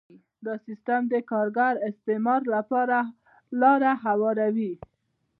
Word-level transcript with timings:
دا 0.45 0.53
سیستم 0.65 1.01
د 1.13 1.15
کارګر 1.31 1.73
د 1.79 1.83
استثمار 1.89 2.41
لپاره 2.55 2.97
لاره 3.61 3.91
هواروي 4.05 4.73